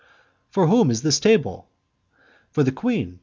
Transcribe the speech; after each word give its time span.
"For 0.49 0.65
whom 0.65 0.89
is 0.89 1.03
this 1.03 1.19
table?" 1.19 1.67
"For 2.49 2.63
the 2.63 2.71
queen. 2.71 3.19